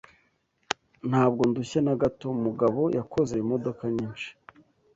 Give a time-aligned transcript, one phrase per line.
[1.09, 2.27] Ntabwo ndushye na gato.
[2.45, 4.29] Mugabo yakoze imodoka nyinshi.